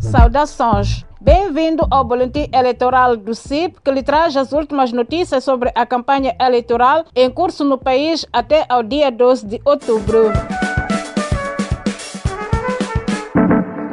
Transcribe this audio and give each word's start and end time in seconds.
Saudações. 0.00 1.04
Bem-vindo 1.20 1.86
ao 1.90 2.02
Boletim 2.02 2.48
Eleitoral 2.52 3.16
do 3.16 3.34
CIP, 3.34 3.80
que 3.84 3.90
lhe 3.90 4.02
traz 4.02 4.34
as 4.34 4.50
últimas 4.52 4.90
notícias 4.90 5.44
sobre 5.44 5.70
a 5.74 5.84
campanha 5.84 6.34
eleitoral 6.40 7.04
em 7.14 7.30
curso 7.30 7.62
no 7.62 7.76
país 7.76 8.26
até 8.32 8.64
ao 8.68 8.82
dia 8.82 9.10
12 9.10 9.46
de 9.46 9.60
outubro. 9.64 10.32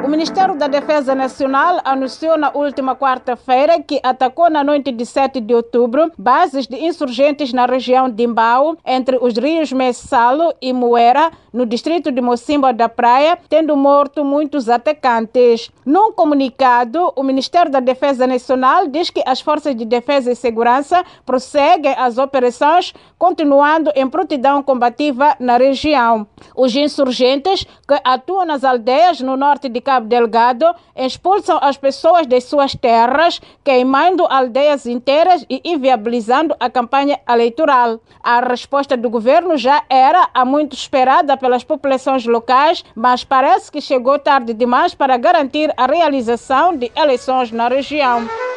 O 0.08 0.10
Ministério 0.10 0.56
da 0.56 0.68
Defesa 0.68 1.14
Nacional 1.14 1.82
anunciou 1.84 2.38
na 2.38 2.50
última 2.54 2.96
quarta-feira 2.96 3.78
que 3.82 4.00
atacou 4.02 4.48
na 4.48 4.64
noite 4.64 4.90
de 4.90 5.04
7 5.04 5.38
de 5.38 5.52
outubro 5.52 6.10
bases 6.16 6.66
de 6.66 6.82
insurgentes 6.82 7.52
na 7.52 7.66
região 7.66 8.08
de 8.08 8.24
Imbau, 8.24 8.78
entre 8.86 9.18
os 9.20 9.36
rios 9.36 9.70
Messalo 9.70 10.54
e 10.62 10.72
Moera, 10.72 11.30
no 11.52 11.66
distrito 11.66 12.10
de 12.10 12.22
Mocimba 12.22 12.72
da 12.72 12.88
Praia, 12.88 13.38
tendo 13.50 13.76
morto 13.76 14.24
muitos 14.24 14.70
atacantes. 14.70 15.70
Num 15.84 16.10
comunicado, 16.10 17.12
o 17.14 17.22
Ministério 17.22 17.70
da 17.70 17.80
Defesa 17.80 18.26
Nacional 18.26 18.86
diz 18.86 19.10
que 19.10 19.22
as 19.26 19.42
forças 19.42 19.76
de 19.76 19.84
defesa 19.84 20.32
e 20.32 20.36
segurança 20.36 21.04
prosseguem 21.26 21.94
as 21.98 22.16
operações, 22.16 22.94
continuando 23.18 23.92
em 23.94 24.08
prontidão 24.08 24.62
combativa 24.62 25.36
na 25.38 25.58
região. 25.58 26.26
Os 26.56 26.74
insurgentes 26.74 27.64
que 27.86 28.00
atuam 28.02 28.46
nas 28.46 28.64
aldeias 28.64 29.20
no 29.20 29.36
norte 29.36 29.68
de 29.68 29.82
Cabo 29.82 29.97
Cabo 29.98 30.06
Delgado 30.06 30.64
expulsam 30.94 31.58
as 31.60 31.76
pessoas 31.76 32.26
de 32.26 32.40
suas 32.40 32.74
terras, 32.74 33.40
queimando 33.64 34.24
aldeias 34.26 34.86
inteiras 34.86 35.44
e 35.50 35.60
inviabilizando 35.64 36.54
a 36.60 36.70
campanha 36.70 37.18
eleitoral. 37.28 38.00
A 38.22 38.40
resposta 38.40 38.96
do 38.96 39.10
governo 39.10 39.56
já 39.56 39.82
era 39.90 40.28
há 40.32 40.44
muito 40.44 40.74
esperada 40.74 41.36
pelas 41.36 41.64
populações 41.64 42.24
locais, 42.26 42.84
mas 42.94 43.24
parece 43.24 43.72
que 43.72 43.80
chegou 43.80 44.18
tarde 44.18 44.54
demais 44.54 44.94
para 44.94 45.16
garantir 45.16 45.72
a 45.76 45.86
realização 45.86 46.76
de 46.76 46.92
eleições 46.94 47.50
na 47.50 47.68
região. 47.68 48.47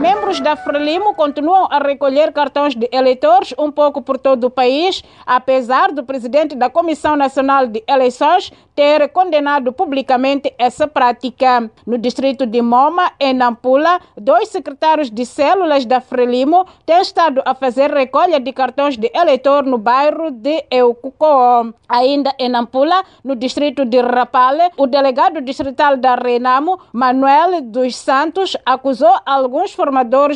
Membros 0.00 0.40
da 0.40 0.56
Frelimo 0.56 1.12
continuam 1.12 1.68
a 1.70 1.78
recolher 1.78 2.32
cartões 2.32 2.74
de 2.74 2.88
eleitores 2.90 3.52
um 3.58 3.70
pouco 3.70 4.00
por 4.00 4.16
todo 4.16 4.44
o 4.44 4.50
país, 4.50 5.04
apesar 5.26 5.92
do 5.92 6.02
presidente 6.02 6.56
da 6.56 6.70
Comissão 6.70 7.16
Nacional 7.16 7.66
de 7.66 7.84
Eleições 7.86 8.50
ter 8.74 9.10
condenado 9.10 9.74
publicamente 9.74 10.54
essa 10.56 10.88
prática. 10.88 11.70
No 11.86 11.98
distrito 11.98 12.46
de 12.46 12.62
Moma, 12.62 13.12
em 13.20 13.34
Nampula, 13.34 14.00
dois 14.16 14.48
secretários 14.48 15.10
de 15.10 15.26
células 15.26 15.84
da 15.84 16.00
Frelimo 16.00 16.66
têm 16.86 17.02
estado 17.02 17.42
a 17.44 17.54
fazer 17.54 17.92
recolha 17.92 18.40
de 18.40 18.50
cartões 18.54 18.96
de 18.96 19.10
eleitor 19.14 19.66
no 19.66 19.76
bairro 19.76 20.30
de 20.30 20.64
Eucucó. 20.70 21.66
Ainda 21.86 22.34
em 22.38 22.48
Nampula, 22.48 23.04
no 23.22 23.36
distrito 23.36 23.84
de 23.84 24.00
Rapale, 24.00 24.70
o 24.78 24.86
delegado 24.86 25.42
distrital 25.42 25.98
da 25.98 26.14
Renamo, 26.14 26.80
Manuel 26.90 27.60
dos 27.60 27.94
Santos, 27.94 28.56
acusou 28.64 29.14
alguns 29.26 29.72
formadores 29.72 29.89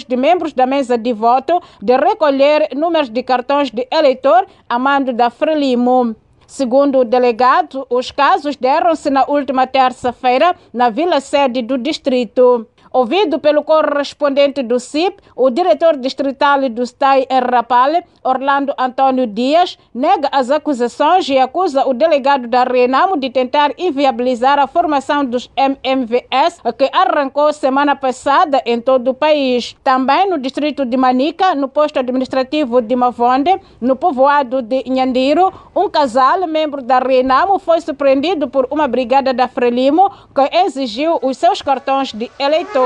de 0.07 0.17
membros 0.17 0.53
da 0.53 0.67
mesa 0.67 0.99
de 0.99 1.13
voto 1.13 1.63
de 1.81 1.97
recolher 1.97 2.69
números 2.75 3.09
de 3.09 3.23
cartões 3.23 3.71
de 3.71 3.87
eleitor 3.91 4.47
a 4.69 4.79
mando 4.79 5.13
da 5.13 5.31
Frelimo. 5.31 6.17
Segundo 6.47 6.99
o 6.99 7.05
delegado, 7.05 7.87
os 7.89 8.11
casos 8.11 8.57
deram-se 8.57 9.11
na 9.11 9.25
última 9.27 9.67
terça-feira 9.67 10.55
na 10.73 10.91
vila 10.91 11.21
sede 11.21 11.63
do 11.63 11.79
distrito. 11.79 12.67
Ouvido 12.95 13.41
pelo 13.41 13.65
correspondente 13.65 14.63
do 14.63 14.79
CIP, 14.79 15.21
o 15.35 15.51
diretor 15.51 15.97
distrital 15.97 16.69
do 16.69 16.87
STAI 16.87 17.27
em 17.29 17.41
Rapale, 17.41 18.05
Orlando 18.23 18.73
Antônio 18.79 19.27
Dias, 19.27 19.77
nega 19.93 20.29
as 20.31 20.49
acusações 20.49 21.29
e 21.29 21.37
acusa 21.37 21.85
o 21.89 21.93
delegado 21.93 22.47
da 22.47 22.63
Renamo 22.63 23.17
de 23.17 23.31
tentar 23.31 23.73
inviabilizar 23.77 24.61
a 24.61 24.69
formação 24.69 25.25
dos 25.25 25.51
MMVS, 25.57 26.63
que 26.79 26.89
arrancou 26.93 27.53
semana 27.53 27.97
passada 27.97 28.63
em 28.65 28.81
todo 28.81 29.09
o 29.09 29.15
país. 29.15 29.75
Também 29.83 30.31
no 30.31 30.39
distrito 30.39 30.87
de 30.87 30.97
Manica, 30.97 31.53
no 31.57 31.67
posto 31.67 31.99
administrativo 31.99 32.81
de 32.81 32.95
Mavonde, 32.95 33.61
no 33.81 33.97
povoado 33.97 34.63
de 34.63 34.89
Nhandiro, 34.89 35.53
um 35.75 35.91
casal, 35.91 36.47
membro 36.47 36.81
da 36.81 37.01
Renamo, 37.01 37.59
foi 37.59 37.81
surpreendido 37.81 38.47
por 38.47 38.69
uma 38.71 38.87
brigada 38.87 39.35
da 39.35 39.49
Frelimo 39.49 40.09
que 40.33 40.59
exigiu 40.59 41.19
os 41.21 41.37
seus 41.37 41.61
cartões 41.61 42.13
de 42.13 42.31
eleitor. 42.39 42.84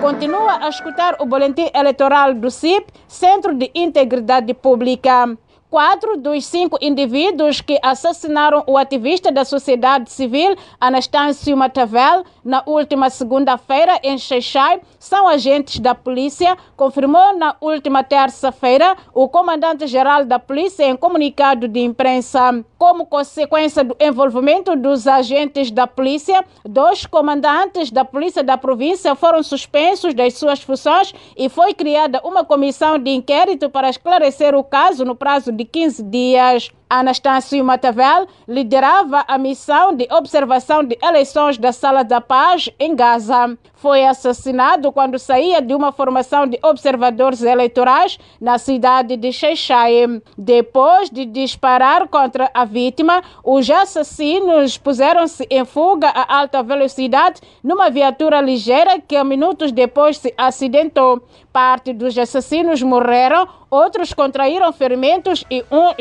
Continua 0.00 0.58
a 0.64 0.68
escutar 0.68 1.16
o 1.20 1.26
boletim 1.26 1.70
eleitoral 1.74 2.34
do 2.34 2.50
CIP, 2.50 2.92
Centro 3.08 3.54
de 3.54 3.70
Integridade 3.74 4.52
Pública. 4.52 5.36
Quatro 5.70 6.16
dos 6.16 6.44
cinco 6.46 6.78
indivíduos 6.80 7.60
que 7.60 7.80
assassinaram 7.82 8.62
o 8.66 8.78
ativista 8.78 9.32
da 9.32 9.44
sociedade 9.44 10.12
civil, 10.12 10.54
Anastácio 10.80 11.56
Matavel, 11.56 12.24
na 12.44 12.62
última 12.66 13.10
segunda-feira 13.10 13.98
em 14.02 14.16
Xeixai, 14.16 14.80
são 15.00 15.26
agentes 15.26 15.80
da 15.80 15.94
polícia, 15.94 16.56
confirmou 16.76 17.36
na 17.36 17.56
última 17.60 18.04
terça-feira 18.04 18.96
o 19.12 19.28
comandante-geral 19.28 20.24
da 20.24 20.38
polícia 20.38 20.84
em 20.84 20.96
comunicado 20.96 21.66
de 21.66 21.80
imprensa. 21.80 22.64
Como 22.84 23.06
consequência 23.06 23.82
do 23.82 23.96
envolvimento 23.98 24.76
dos 24.76 25.06
agentes 25.06 25.70
da 25.70 25.86
polícia, 25.86 26.44
dois 26.66 27.06
comandantes 27.06 27.90
da 27.90 28.04
polícia 28.04 28.44
da 28.44 28.58
província 28.58 29.14
foram 29.14 29.42
suspensos 29.42 30.12
das 30.12 30.34
suas 30.34 30.60
funções 30.60 31.14
e 31.34 31.48
foi 31.48 31.72
criada 31.72 32.20
uma 32.22 32.44
comissão 32.44 32.98
de 32.98 33.10
inquérito 33.10 33.70
para 33.70 33.88
esclarecer 33.88 34.54
o 34.54 34.62
caso 34.62 35.02
no 35.02 35.16
prazo 35.16 35.50
de 35.50 35.64
15 35.64 36.02
dias. 36.02 36.70
Anastácio 36.88 37.64
Matavel 37.64 38.26
liderava 38.46 39.24
a 39.26 39.36
missão 39.38 39.94
de 39.94 40.06
observação 40.10 40.84
de 40.84 40.96
eleições 41.02 41.58
da 41.58 41.72
Sala 41.72 42.04
da 42.04 42.20
Paz 42.20 42.68
em 42.78 42.94
Gaza. 42.94 43.58
Foi 43.74 44.04
assassinado 44.04 44.90
quando 44.92 45.18
saía 45.18 45.60
de 45.60 45.74
uma 45.74 45.92
formação 45.92 46.46
de 46.46 46.58
observadores 46.62 47.42
eleitorais 47.42 48.18
na 48.40 48.56
cidade 48.56 49.16
de 49.16 49.32
Xeixai. 49.32 50.22
Depois 50.38 51.10
de 51.10 51.26
disparar 51.26 52.08
contra 52.08 52.50
a 52.54 52.64
vítima, 52.64 53.22
os 53.42 53.68
assassinos 53.68 54.78
puseram-se 54.78 55.46
em 55.50 55.64
fuga 55.64 56.08
a 56.08 56.38
alta 56.38 56.62
velocidade 56.62 57.40
numa 57.62 57.90
viatura 57.90 58.40
ligeira 58.40 59.00
que 59.00 59.22
minutos 59.24 59.72
depois 59.72 60.18
se 60.18 60.32
acidentou. 60.36 61.22
Parte 61.52 61.92
dos 61.92 62.16
assassinos 62.16 62.82
morreram, 62.82 63.46
outros 63.70 64.12
contraíram 64.12 64.72
ferimentos 64.72 65.44
e 65.50 65.64
um 65.70 65.92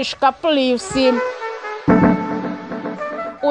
O 0.74 0.78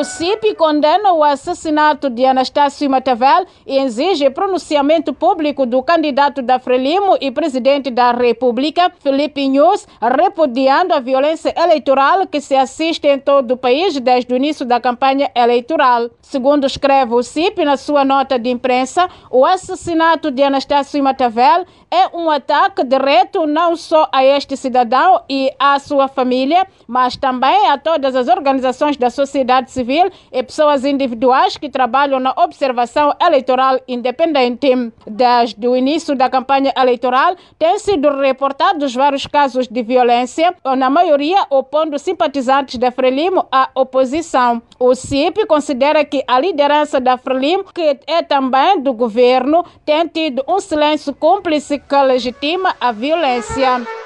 CIP 0.03 0.55
condena 0.55 1.13
o 1.13 1.23
assassinato 1.23 2.09
de 2.09 2.25
Anastácio 2.25 2.89
Matavel 2.89 3.45
e 3.67 3.77
exige 3.77 4.31
pronunciamento 4.31 5.13
público 5.13 5.67
do 5.67 5.83
candidato 5.83 6.41
da 6.41 6.59
Frelimo 6.59 7.19
e 7.21 7.31
presidente 7.31 7.91
da 7.91 8.11
República, 8.11 8.91
Felipe 9.01 9.47
Nunes, 9.47 9.87
repudiando 10.01 10.95
a 10.95 10.99
violência 10.99 11.53
eleitoral 11.55 12.27
que 12.27 12.41
se 12.41 12.57
assiste 12.57 13.07
em 13.07 13.19
todo 13.19 13.51
o 13.51 13.57
país 13.59 14.01
desde 14.01 14.33
o 14.33 14.37
início 14.37 14.65
da 14.65 14.81
campanha 14.81 15.31
eleitoral. 15.35 16.09
Segundo 16.23 16.67
escreve 16.67 17.13
o 17.13 17.23
CIP 17.23 17.63
na 17.63 17.77
sua 17.77 18.03
nota 18.03 18.39
de 18.39 18.49
imprensa, 18.49 19.11
o 19.31 19.45
assassinato 19.45 20.31
de 20.31 20.43
Anastácio 20.43 21.05
Matavel 21.05 21.67
é 21.91 22.17
um 22.17 22.31
ataque 22.31 22.83
direto 22.83 23.47
não 23.47 23.77
só 23.77 24.09
a 24.11 24.25
este 24.25 24.57
cidadão 24.57 25.23
e 25.29 25.53
à 25.59 25.79
sua 25.79 26.09
família, 26.09 26.67
mas 26.89 27.15
também 27.15 27.69
a 27.69 27.77
todas 27.77 28.17
as 28.17 28.27
organizações 28.27 28.97
da 28.97 29.11
sociedade 29.11 29.71
civil 29.71 29.82
civil 29.83 30.11
e 30.31 30.43
pessoas 30.43 30.85
individuais 30.85 31.57
que 31.57 31.69
trabalham 31.69 32.21
na 32.21 32.33
observação 32.37 33.13
eleitoral 33.21 33.81
independente. 33.89 34.93
Desde 35.07 35.67
o 35.67 35.77
início 35.77 36.15
da 36.15 36.31
campanha 36.31 36.73
eleitoral, 36.77 37.35
têm 37.59 37.79
sido 37.79 38.09
reportados 38.21 38.95
vários 38.95 39.27
casos 39.27 39.67
de 39.67 39.83
violência, 39.83 40.55
na 40.77 40.89
maioria 40.89 41.45
opondo 41.51 41.99
simpatizantes 41.99 42.79
da 42.79 42.91
Frelimo 42.93 43.47
à 43.51 43.71
oposição. 43.75 44.63
O 44.79 44.95
CIP 44.95 45.47
considera 45.47 46.05
que 46.05 46.23
a 46.29 46.39
liderança 46.39 47.01
da 47.01 47.17
Frelimo, 47.17 47.65
que 47.75 47.99
é 48.07 48.23
também 48.23 48.81
do 48.81 48.93
governo, 48.93 49.65
tem 49.85 50.07
tido 50.07 50.45
um 50.47 50.61
silêncio 50.61 51.13
cúmplice 51.15 51.79
que 51.79 52.03
legitima 52.03 52.75
a 52.81 52.93
violência. 52.93 54.02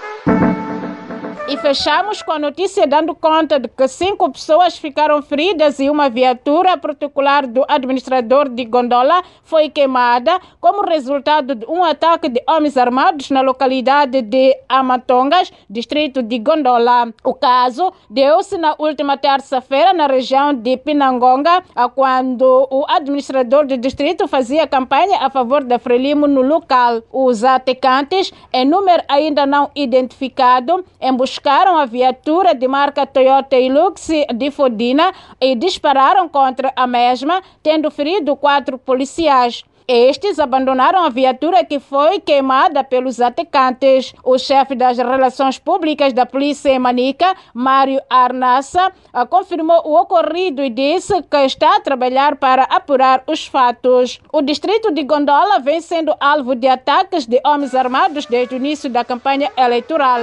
E 1.48 1.56
fechamos 1.56 2.22
com 2.22 2.32
a 2.32 2.40
notícia 2.40 2.88
dando 2.88 3.14
conta 3.14 3.60
de 3.60 3.68
que 3.68 3.86
cinco 3.86 4.28
pessoas 4.32 4.76
ficaram 4.76 5.22
feridas 5.22 5.78
e 5.78 5.88
uma 5.88 6.10
viatura 6.10 6.76
particular 6.76 7.46
do 7.46 7.64
administrador 7.68 8.48
de 8.48 8.64
Gondola 8.64 9.22
foi 9.44 9.68
queimada 9.68 10.40
como 10.60 10.84
resultado 10.84 11.54
de 11.54 11.64
um 11.66 11.84
ataque 11.84 12.28
de 12.28 12.42
homens 12.48 12.76
armados 12.76 13.30
na 13.30 13.42
localidade 13.42 14.22
de 14.22 14.58
Amatongas, 14.68 15.52
distrito 15.70 16.20
de 16.20 16.36
Gondola. 16.40 17.14
O 17.22 17.32
caso 17.32 17.92
deu-se 18.10 18.58
na 18.58 18.74
última 18.76 19.16
terça-feira 19.16 19.92
na 19.92 20.08
região 20.08 20.52
de 20.52 20.76
Pinangonga, 20.76 21.62
quando 21.94 22.66
o 22.72 22.84
administrador 22.88 23.68
do 23.68 23.76
distrito 23.76 24.26
fazia 24.26 24.66
campanha 24.66 25.18
a 25.20 25.30
favor 25.30 25.62
da 25.62 25.78
Frelimo 25.78 26.26
no 26.26 26.42
local. 26.42 27.02
Os 27.12 27.44
atacantes, 27.44 28.32
em 28.52 28.64
número 28.64 29.04
ainda 29.06 29.46
não 29.46 29.70
identificado, 29.76 30.84
emboscaram 31.00 31.35
emboscaram 31.36 31.76
a 31.76 31.84
viatura 31.84 32.54
de 32.54 32.66
marca 32.66 33.06
Toyota 33.06 33.56
Hilux 33.56 34.08
de 34.34 34.50
Fodina 34.50 35.12
e 35.38 35.54
dispararam 35.54 36.28
contra 36.28 36.72
a 36.74 36.86
mesma, 36.86 37.42
tendo 37.62 37.90
ferido 37.90 38.34
quatro 38.36 38.78
policiais. 38.78 39.62
Estes 39.86 40.40
abandonaram 40.40 41.04
a 41.04 41.08
viatura 41.08 41.64
que 41.64 41.78
foi 41.78 42.18
queimada 42.18 42.82
pelos 42.82 43.20
atacantes. 43.20 44.12
O 44.24 44.36
chefe 44.36 44.74
das 44.74 44.96
relações 44.98 45.58
públicas 45.58 46.12
da 46.12 46.26
polícia 46.26 46.70
em 46.70 46.78
Manica, 46.78 47.36
Mário 47.54 48.00
Arnassa, 48.10 48.90
confirmou 49.30 49.82
o 49.84 50.00
ocorrido 50.00 50.64
e 50.64 50.70
disse 50.70 51.22
que 51.22 51.36
está 51.44 51.76
a 51.76 51.80
trabalhar 51.80 52.36
para 52.36 52.64
apurar 52.64 53.22
os 53.28 53.46
fatos. 53.46 54.18
O 54.32 54.42
distrito 54.42 54.90
de 54.90 55.04
Gondola 55.04 55.60
vem 55.60 55.80
sendo 55.80 56.16
alvo 56.18 56.56
de 56.56 56.66
ataques 56.66 57.26
de 57.26 57.40
homens 57.44 57.74
armados 57.74 58.26
desde 58.26 58.54
o 58.54 58.56
início 58.56 58.90
da 58.90 59.04
campanha 59.04 59.52
eleitoral 59.56 60.22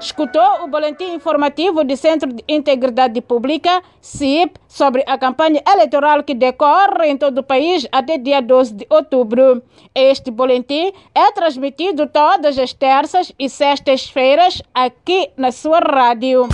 escutou 0.00 0.64
o 0.64 0.68
boletim 0.68 1.14
informativo 1.14 1.84
do 1.84 1.96
Centro 1.96 2.32
de 2.32 2.44
Integridade 2.48 3.20
Pública, 3.20 3.82
CIP, 4.00 4.58
sobre 4.68 5.02
a 5.06 5.18
campanha 5.18 5.62
eleitoral 5.66 6.22
que 6.22 6.34
decorre 6.34 7.08
em 7.08 7.16
todo 7.16 7.38
o 7.38 7.42
país 7.42 7.86
até 7.90 8.18
dia 8.18 8.40
12 8.40 8.74
de 8.74 8.86
outubro. 8.88 9.62
Este 9.94 10.30
boletim 10.30 10.92
é 11.14 11.32
transmitido 11.32 12.06
todas 12.06 12.58
as 12.58 12.72
terças 12.72 13.32
e 13.38 13.48
sextas-feiras 13.48 14.62
aqui 14.74 15.30
na 15.36 15.50
sua 15.50 15.80
rádio. 15.80 16.48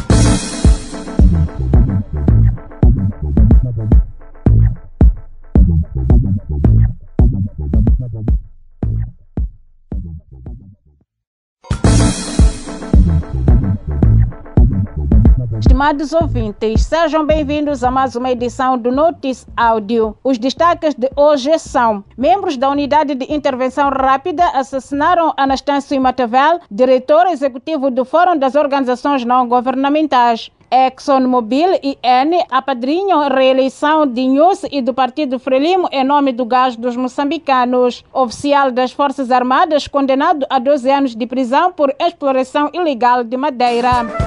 Estimados 15.65 16.13
ouvintes, 16.13 16.83
sejam 16.83 17.25
bem-vindos 17.25 17.83
a 17.83 17.91
mais 17.91 18.15
uma 18.15 18.31
edição 18.31 18.77
do 18.77 18.93
Notice 18.93 19.47
Áudio. 19.57 20.15
Os 20.23 20.37
destaques 20.37 20.95
de 20.95 21.11
hoje 21.17 21.59
são: 21.59 22.05
membros 22.19 22.59
da 22.59 22.69
Unidade 22.69 23.15
de 23.15 23.33
Intervenção 23.33 23.89
Rápida 23.89 24.45
assassinaram 24.51 25.33
Anastácio 25.39 25.99
Matavel, 25.99 26.61
diretor 26.71 27.27
executivo 27.29 27.91
do 27.91 28.05
Fórum 28.05 28.37
das 28.37 28.55
Organizações 28.55 29.25
Não 29.25 29.49
Governamentais. 29.49 30.51
ExxonMobil 30.71 31.79
e 31.83 31.97
N 32.03 32.45
apadrinham 32.51 33.23
a 33.23 33.29
reeleição 33.29 34.07
de 34.07 34.27
News 34.27 34.65
e 34.71 34.83
do 34.83 34.93
Partido 34.93 35.39
Frelimo 35.39 35.89
em 35.91 36.05
nome 36.05 36.33
do 36.33 36.45
gás 36.45 36.77
dos 36.77 36.95
moçambicanos. 36.95 38.05
Oficial 38.13 38.71
das 38.71 38.93
Forças 38.93 39.31
Armadas 39.31 39.89
condenado 39.89 40.45
a 40.51 40.59
12 40.59 40.91
anos 40.91 41.17
de 41.17 41.27
prisão 41.27 41.73
por 41.73 41.95
exploração 41.99 42.71
ilegal 42.75 43.25
de 43.25 43.37
madeira. 43.37 44.24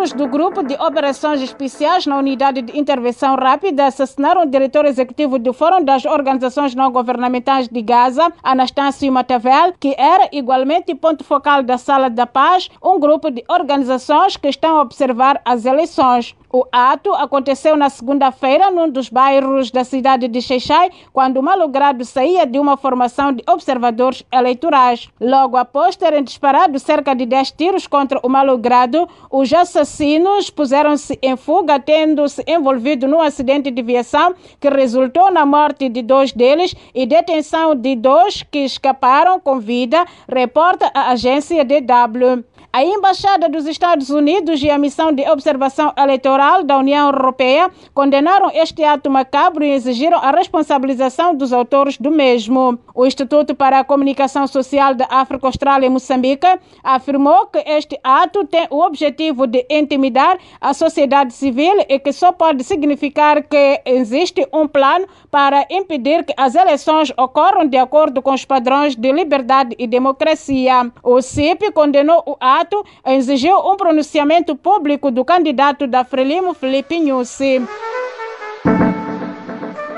Membros 0.00 0.16
do 0.16 0.28
grupo 0.28 0.62
de 0.62 0.72
operações 0.76 1.42
especiais 1.42 2.06
na 2.06 2.16
unidade 2.16 2.62
de 2.62 2.78
intervenção 2.78 3.36
rápida 3.36 3.84
assassinaram 3.84 4.44
o 4.44 4.46
diretor 4.46 4.86
executivo 4.86 5.38
do 5.38 5.52
Fórum 5.52 5.84
das 5.84 6.06
Organizações 6.06 6.74
Não 6.74 6.90
Governamentais 6.90 7.68
de 7.68 7.82
Gaza, 7.82 8.32
Anastácio 8.42 9.12
Matavel, 9.12 9.74
que 9.78 9.94
era 9.98 10.26
igualmente 10.32 10.94
ponto 10.94 11.22
focal 11.22 11.62
da 11.62 11.76
Sala 11.76 12.08
da 12.08 12.26
Paz, 12.26 12.70
um 12.82 12.98
grupo 12.98 13.30
de 13.30 13.44
organizações 13.46 14.38
que 14.38 14.48
estão 14.48 14.78
a 14.78 14.80
observar 14.80 15.38
as 15.44 15.66
eleições. 15.66 16.34
O 16.52 16.64
ato 16.72 17.12
aconteceu 17.14 17.76
na 17.76 17.88
segunda-feira 17.88 18.72
num 18.72 18.90
dos 18.90 19.08
bairros 19.08 19.70
da 19.70 19.84
cidade 19.84 20.26
de 20.26 20.42
Xeixai, 20.42 20.90
quando 21.12 21.36
o 21.36 21.42
malogrado 21.42 22.04
saía 22.04 22.44
de 22.44 22.58
uma 22.58 22.76
formação 22.76 23.32
de 23.32 23.44
observadores 23.48 24.24
eleitorais. 24.32 25.08
Logo 25.20 25.56
após 25.56 25.94
terem 25.94 26.24
disparado 26.24 26.76
cerca 26.80 27.14
de 27.14 27.24
10 27.24 27.52
tiros 27.52 27.86
contra 27.86 28.18
o 28.24 28.28
malogrado, 28.28 29.08
os 29.30 29.48
assassinos 29.90 30.48
puseram-se 30.50 31.18
em 31.20 31.36
fuga, 31.36 31.80
tendo-se 31.80 32.44
envolvido 32.46 33.08
num 33.08 33.20
acidente 33.20 33.70
de 33.70 33.82
viação 33.82 34.34
que 34.60 34.68
resultou 34.68 35.30
na 35.32 35.44
morte 35.44 35.88
de 35.88 36.00
dois 36.00 36.32
deles 36.32 36.74
e 36.94 37.04
detenção 37.04 37.74
de 37.74 37.96
dois 37.96 38.42
que 38.44 38.60
escaparam 38.60 39.40
com 39.40 39.58
vida, 39.58 40.06
reporta 40.28 40.90
a 40.94 41.10
agência 41.10 41.64
DW. 41.64 42.44
A 42.72 42.84
Embaixada 42.84 43.48
dos 43.48 43.66
Estados 43.66 44.10
Unidos 44.10 44.62
e 44.62 44.70
a 44.70 44.78
Missão 44.78 45.12
de 45.12 45.28
Observação 45.28 45.92
Eleitoral 45.98 46.62
da 46.62 46.78
União 46.78 47.06
Europeia 47.06 47.68
condenaram 47.92 48.48
este 48.54 48.84
ato 48.84 49.10
macabro 49.10 49.64
e 49.64 49.72
exigiram 49.72 50.18
a 50.18 50.30
responsabilização 50.30 51.34
dos 51.34 51.52
autores 51.52 51.98
do 51.98 52.12
mesmo. 52.12 52.78
O 52.94 53.04
Instituto 53.04 53.56
para 53.56 53.80
a 53.80 53.84
Comunicação 53.84 54.46
Social 54.46 54.94
da 54.94 55.04
África 55.10 55.48
Austral 55.48 55.82
em 55.82 55.90
Moçambique 55.90 56.46
afirmou 56.80 57.48
que 57.48 57.58
este 57.58 57.98
ato 58.04 58.46
tem 58.46 58.68
o 58.70 58.80
objetivo 58.86 59.48
de 59.48 59.66
intimidar 59.68 60.38
a 60.60 60.72
sociedade 60.72 61.32
civil 61.32 61.84
e 61.88 61.98
que 61.98 62.12
só 62.12 62.30
pode 62.30 62.62
significar 62.62 63.42
que 63.42 63.80
existe 63.84 64.46
um 64.52 64.68
plano 64.68 65.08
para 65.28 65.66
impedir 65.70 66.24
que 66.24 66.34
as 66.36 66.54
eleições 66.54 67.12
ocorram 67.16 67.66
de 67.66 67.76
acordo 67.76 68.22
com 68.22 68.32
os 68.32 68.44
padrões 68.44 68.94
de 68.94 69.10
liberdade 69.10 69.74
e 69.76 69.88
democracia. 69.88 70.88
O 71.02 71.20
CIP 71.20 71.72
condenou 71.72 72.22
o 72.24 72.36
ato 72.38 72.59
mandato 72.60 72.84
exigiu 73.06 73.56
um 73.58 73.76
pronunciamento 73.76 74.54
público 74.54 75.10
do 75.10 75.24
candidato 75.24 75.86
da 75.86 76.04
Frelimo, 76.04 76.52
Felipe 76.52 77.00
Nussi. 77.00 77.62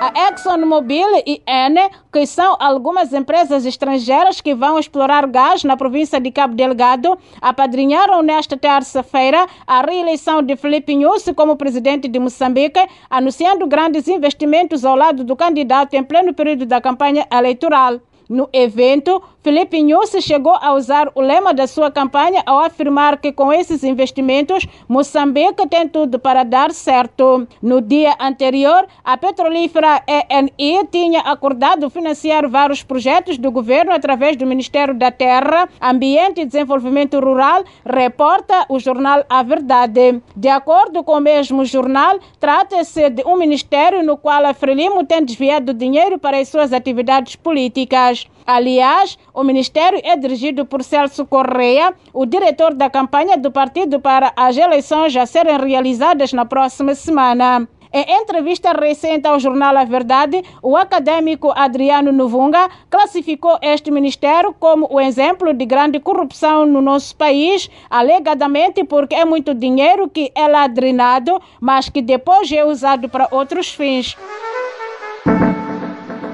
A 0.00 0.28
ExxonMobil 0.28 1.22
e 1.24 1.40
Ene, 1.46 1.88
que 2.12 2.26
são 2.26 2.56
algumas 2.58 3.12
empresas 3.12 3.64
estrangeiras 3.64 4.40
que 4.40 4.52
vão 4.52 4.76
explorar 4.76 5.26
gás 5.28 5.62
na 5.62 5.76
província 5.76 6.20
de 6.20 6.30
Cabo 6.32 6.56
Delgado, 6.56 7.16
apadrinharam 7.40 8.20
nesta 8.20 8.56
terça-feira 8.56 9.46
a 9.64 9.80
reeleição 9.80 10.42
de 10.42 10.56
Felipe 10.56 10.96
Nussi 10.96 11.32
como 11.32 11.56
presidente 11.56 12.08
de 12.08 12.18
Moçambique, 12.18 12.80
anunciando 13.08 13.66
grandes 13.66 14.08
investimentos 14.08 14.84
ao 14.84 14.96
lado 14.96 15.22
do 15.22 15.36
candidato 15.36 15.94
em 15.94 16.02
pleno 16.02 16.34
período 16.34 16.66
da 16.66 16.80
campanha 16.80 17.26
eleitoral. 17.32 18.00
No 18.28 18.48
evento, 18.52 19.22
Felipe 19.42 19.82
Nussi 19.82 20.22
chegou 20.22 20.54
a 20.60 20.72
usar 20.72 21.10
o 21.16 21.20
lema 21.20 21.52
da 21.52 21.66
sua 21.66 21.90
campanha 21.90 22.44
ao 22.46 22.60
afirmar 22.60 23.18
que 23.18 23.32
com 23.32 23.52
esses 23.52 23.82
investimentos, 23.82 24.68
Moçambique 24.88 25.66
tem 25.68 25.88
tudo 25.88 26.16
para 26.16 26.44
dar 26.44 26.70
certo. 26.70 27.48
No 27.60 27.80
dia 27.80 28.14
anterior, 28.20 28.86
a 29.04 29.16
petrolífera 29.16 30.00
ENI 30.06 30.86
tinha 30.92 31.22
acordado 31.22 31.90
financiar 31.90 32.48
vários 32.48 32.84
projetos 32.84 33.36
do 33.36 33.50
governo 33.50 33.92
através 33.92 34.36
do 34.36 34.46
Ministério 34.46 34.94
da 34.94 35.10
Terra, 35.10 35.68
Ambiente 35.80 36.42
e 36.42 36.46
Desenvolvimento 36.46 37.18
Rural, 37.18 37.64
reporta 37.84 38.64
o 38.68 38.78
jornal 38.78 39.24
A 39.28 39.42
Verdade. 39.42 40.22
De 40.36 40.48
acordo 40.48 41.02
com 41.02 41.16
o 41.16 41.20
mesmo 41.20 41.64
jornal, 41.64 42.16
trata-se 42.38 43.10
de 43.10 43.24
um 43.24 43.36
ministério 43.36 44.04
no 44.04 44.16
qual 44.16 44.46
a 44.46 44.54
Frelimo 44.54 45.04
tem 45.04 45.24
desviado 45.24 45.74
dinheiro 45.74 46.16
para 46.16 46.38
as 46.38 46.46
suas 46.48 46.72
atividades 46.72 47.34
políticas. 47.34 48.28
Aliás, 48.46 49.18
o 49.34 49.42
ministério 49.42 50.00
é 50.02 50.16
dirigido 50.16 50.66
por 50.66 50.82
Celso 50.82 51.24
Correia, 51.24 51.94
o 52.12 52.26
diretor 52.26 52.74
da 52.74 52.90
campanha 52.90 53.36
do 53.36 53.50
partido 53.50 54.00
para 54.00 54.32
as 54.36 54.56
eleições 54.56 55.16
a 55.16 55.26
serem 55.26 55.58
realizadas 55.58 56.32
na 56.32 56.44
próxima 56.44 56.94
semana. 56.94 57.68
Em 57.94 58.22
entrevista 58.22 58.72
recente 58.72 59.26
ao 59.26 59.38
jornal 59.38 59.76
A 59.76 59.84
Verdade, 59.84 60.42
o 60.62 60.78
acadêmico 60.78 61.52
Adriano 61.54 62.10
Novunga 62.10 62.70
classificou 62.88 63.58
este 63.60 63.90
ministério 63.90 64.54
como 64.58 64.88
o 64.90 64.98
exemplo 64.98 65.52
de 65.52 65.66
grande 65.66 66.00
corrupção 66.00 66.64
no 66.64 66.80
nosso 66.80 67.14
país, 67.14 67.68
alegadamente 67.90 68.82
porque 68.82 69.14
é 69.14 69.26
muito 69.26 69.52
dinheiro 69.54 70.08
que 70.08 70.32
é 70.34 70.48
ladrinado, 70.48 71.38
mas 71.60 71.90
que 71.90 72.00
depois 72.00 72.50
é 72.50 72.64
usado 72.64 73.10
para 73.10 73.28
outros 73.30 73.68
fins. 73.74 74.16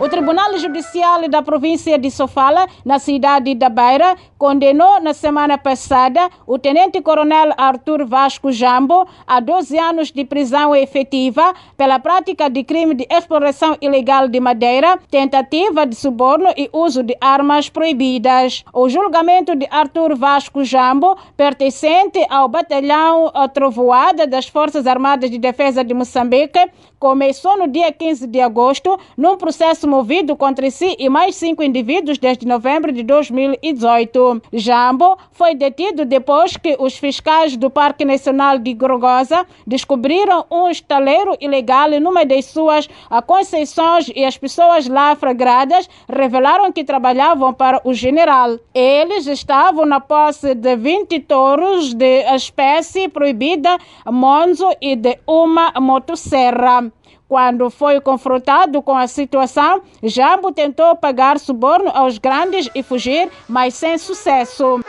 O 0.00 0.08
Tribunal 0.08 0.56
Judicial 0.58 1.28
da 1.28 1.42
província 1.42 1.98
de 1.98 2.08
Sofala, 2.08 2.68
na 2.84 3.00
cidade 3.00 3.52
da 3.56 3.68
Beira, 3.68 4.16
condenou 4.38 5.00
na 5.00 5.12
semana 5.12 5.58
passada 5.58 6.30
o 6.46 6.58
tenente-coronel 6.58 7.52
Arthur 7.56 8.06
Vasco 8.06 8.52
Jambo 8.52 9.06
a 9.26 9.40
12 9.40 9.76
anos 9.76 10.12
de 10.12 10.24
prisão 10.24 10.74
efetiva 10.74 11.52
pela 11.76 11.98
prática 11.98 12.48
de 12.48 12.62
crime 12.62 12.94
de 12.94 13.06
exploração 13.10 13.76
ilegal 13.80 14.28
de 14.28 14.38
madeira, 14.38 14.98
tentativa 15.10 15.84
de 15.84 15.96
suborno 15.96 16.52
e 16.56 16.70
uso 16.72 17.02
de 17.02 17.16
armas 17.20 17.68
proibidas. 17.68 18.64
O 18.72 18.88
julgamento 18.88 19.56
de 19.56 19.66
Arthur 19.70 20.16
Vasco 20.16 20.62
Jambo, 20.62 21.16
pertencente 21.36 22.24
ao 22.30 22.48
batalhão 22.48 23.32
Trovoada 23.52 24.26
das 24.26 24.46
Forças 24.46 24.86
Armadas 24.86 25.30
de 25.30 25.38
Defesa 25.38 25.82
de 25.82 25.92
Moçambique, 25.92 26.58
começou 26.98 27.56
no 27.56 27.66
dia 27.66 27.90
15 27.92 28.26
de 28.26 28.40
agosto 28.40 28.98
num 29.16 29.36
processo 29.36 29.88
movido 29.88 30.36
contra 30.36 30.70
si 30.70 30.96
e 30.98 31.08
mais 31.08 31.36
cinco 31.36 31.62
indivíduos 31.62 32.18
desde 32.18 32.46
novembro 32.46 32.92
de 32.92 33.02
2018. 33.02 34.27
Jambo 34.52 35.16
foi 35.32 35.54
detido 35.54 36.04
depois 36.04 36.56
que 36.56 36.76
os 36.78 36.96
fiscais 36.96 37.56
do 37.56 37.70
Parque 37.70 38.04
Nacional 38.04 38.58
de 38.58 38.72
Grogosa 38.74 39.46
descobriram 39.66 40.44
um 40.50 40.68
estaleiro 40.68 41.36
ilegal 41.40 41.90
numa 42.00 42.24
das 42.24 42.46
suas 42.46 42.88
concessões 43.26 44.10
e 44.14 44.24
as 44.24 44.36
pessoas 44.36 44.88
lá 44.88 45.14
flagradas 45.14 45.88
revelaram 46.08 46.72
que 46.72 46.84
trabalhavam 46.84 47.52
para 47.54 47.80
o 47.84 47.92
general. 47.92 48.58
Eles 48.74 49.26
estavam 49.26 49.86
na 49.86 50.00
posse 50.00 50.54
de 50.54 50.76
20 50.76 51.20
touros 51.20 51.94
de 51.94 52.22
espécie 52.34 53.08
proibida, 53.08 53.78
monzo 54.06 54.68
e 54.80 54.96
de 54.96 55.18
uma 55.26 55.72
motosserra. 55.80 56.90
Quando 57.28 57.68
foi 57.68 58.00
confrontado 58.00 58.80
com 58.80 58.96
a 58.96 59.06
situação, 59.06 59.82
Jambo 60.02 60.50
tentou 60.50 60.96
pagar 60.96 61.38
suborno 61.38 61.90
aos 61.94 62.16
grandes 62.16 62.70
e 62.74 62.82
fugir, 62.82 63.28
mas 63.46 63.74
sem 63.74 63.98
sucesso. 63.98 64.80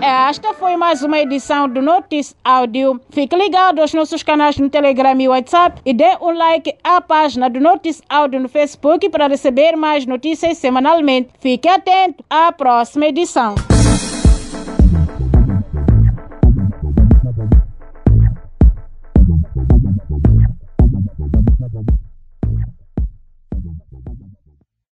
Esta 0.00 0.52
foi 0.54 0.76
mais 0.76 1.02
uma 1.02 1.18
edição 1.20 1.68
do 1.68 1.82
Notice 1.82 2.34
Áudio. 2.42 3.00
Fique 3.10 3.36
ligado 3.36 3.80
aos 3.80 3.92
nossos 3.92 4.22
canais 4.22 4.56
no 4.56 4.70
Telegram 4.70 5.20
e 5.20 5.28
WhatsApp 5.28 5.80
e 5.84 5.92
dê 5.92 6.16
um 6.20 6.32
like 6.32 6.74
à 6.82 7.00
página 7.00 7.48
do 7.48 7.60
Notice 7.60 8.02
Áudio 8.08 8.40
no 8.40 8.48
Facebook 8.48 9.08
para 9.10 9.28
receber 9.28 9.76
mais 9.76 10.06
notícias 10.06 10.56
semanalmente. 10.56 11.28
Fique 11.38 11.68
atento 11.68 12.24
à 12.28 12.50
próxima 12.50 13.06
edição. 13.06 13.54